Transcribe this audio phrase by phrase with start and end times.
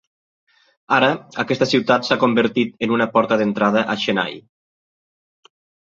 [0.97, 1.09] Ara,
[1.43, 4.37] aquesta ciutat s'ha convertit en una porta d'entrada a Chennai.